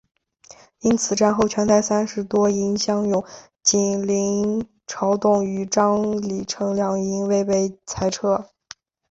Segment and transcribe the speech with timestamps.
[0.79, 3.23] 因此战后全台三十多营乡勇
[3.61, 8.49] 仅林朝栋与张李成两营未被裁撤。